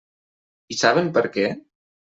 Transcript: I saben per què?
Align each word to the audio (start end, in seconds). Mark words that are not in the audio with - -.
I 0.75 0.79
saben 0.79 1.13
per 1.19 1.25
què? 1.37 1.47